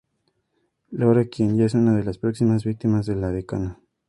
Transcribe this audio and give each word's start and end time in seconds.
Laura, 0.89 1.25
quien 1.25 1.55
ya 1.57 1.65
es 1.65 1.75
una 1.75 1.95
de 1.95 2.03
las 2.03 2.17
próximas 2.17 2.63
víctimas 2.63 3.05
de 3.05 3.15
la 3.15 3.29
Decana. 3.29 3.79